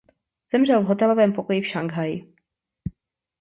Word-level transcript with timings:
Zemřel 0.51 0.81
v 0.83 0.85
hotelovém 0.85 1.33
pokoji 1.33 1.61
v 1.61 1.67
Šanghaji. 1.67 2.33